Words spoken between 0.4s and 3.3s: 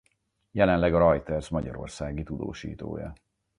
Jelenleg a Reuters magyarországi tudósítója.